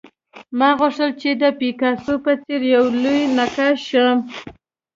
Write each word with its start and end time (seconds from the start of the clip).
ما 0.57 0.69
غوښتل 0.79 1.11
چې 1.21 1.29
د 1.41 1.43
پیکاسو 1.59 2.13
په 2.25 2.31
څېر 2.43 2.61
لوی 3.03 3.21
نقاش 3.37 3.77
شم 3.89 4.17